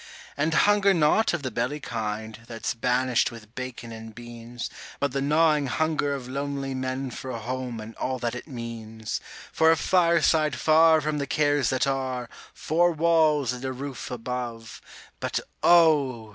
[0.35, 4.67] And hunger not of the belly kind, that's banished with bacon and beans,
[4.99, 9.21] But the gnawing hunger of lonely men for a home and all that it means;
[9.51, 14.81] For a fireside far from the cares that are, four walls and a roof above;
[15.19, 16.29] But oh!